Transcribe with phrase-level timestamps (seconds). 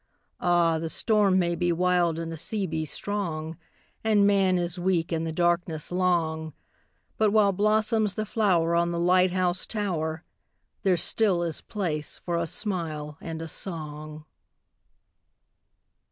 [0.39, 3.55] Ah, the storm may be wild and the sea be strong,
[4.03, 6.53] And man is weak and the darkness long,
[7.19, 10.23] But while blossoms the flower on the light house tower
[10.81, 14.25] There still is place for a smile and a song.